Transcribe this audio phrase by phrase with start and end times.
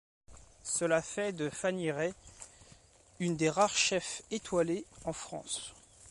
[0.63, 2.11] Cela fait de Fanny Rey
[3.19, 5.73] une des rares femmes chef étoilées en France.